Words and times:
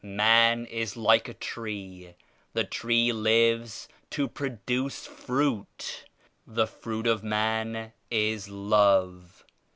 Man 0.03 0.65
is 0.65 0.97
like 0.97 1.27
a 1.29 1.33
tree. 1.35 2.15
The 2.53 2.63
tree 2.63 3.11
lives 3.13 3.87
to 4.09 4.27
produce 4.27 5.05
fruit. 5.05 6.05
The 6.47 6.65
fruit 6.65 7.05
of 7.05 7.23
man 7.23 7.93
is 8.09 8.49
love. 8.49 9.43